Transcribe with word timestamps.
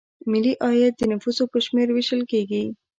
ملي 0.31 0.53
عاید 0.65 0.93
د 0.97 1.01
نفوسو 1.11 1.43
په 1.51 1.57
شمېر 1.65 1.87
ویشل 1.91 2.21
کیږي. 2.31 2.63